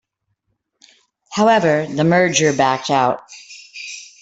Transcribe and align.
However, 1.29 1.85
the 1.85 2.03
merger 2.03 2.53
backed 2.53 2.89
out. 2.89 3.21